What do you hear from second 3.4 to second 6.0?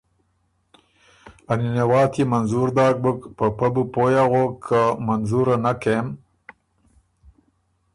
پۀ بو پوئ اغوک که منظوره نک کوی